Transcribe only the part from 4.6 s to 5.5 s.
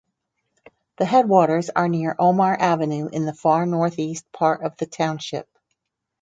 of the township.